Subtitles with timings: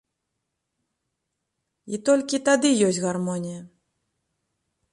[1.95, 3.61] І толькі тады ёсць гармонія!